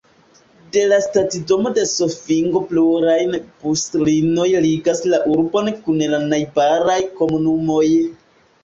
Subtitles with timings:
[0.75, 3.19] De la stacidomo de Zofingo pluraj
[3.67, 7.89] buslinioj ligas la urbon kun la najbaraj komunumoj.